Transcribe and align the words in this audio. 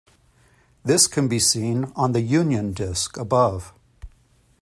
This 0.83 1.05
can 1.05 1.27
be 1.27 1.37
seen 1.37 1.91
on 1.95 2.13
the 2.13 2.21
Union 2.21 2.73
disk 2.73 3.17
above. 3.17 3.71